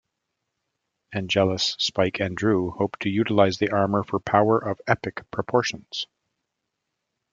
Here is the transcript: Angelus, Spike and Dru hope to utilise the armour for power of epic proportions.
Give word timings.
Angelus, 1.13 1.75
Spike 1.77 2.19
and 2.19 2.35
Dru 2.35 2.71
hope 2.71 2.97
to 3.01 3.09
utilise 3.11 3.59
the 3.59 3.69
armour 3.69 4.01
for 4.03 4.19
power 4.19 4.57
of 4.57 4.81
epic 4.87 5.21
proportions. 5.29 6.07